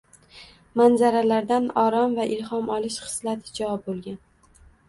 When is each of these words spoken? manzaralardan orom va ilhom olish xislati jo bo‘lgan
manzaralardan 0.79 1.69
orom 1.83 2.17
va 2.21 2.27
ilhom 2.39 2.75
olish 2.79 3.01
xislati 3.11 3.57
jo 3.61 3.73
bo‘lgan 3.87 4.19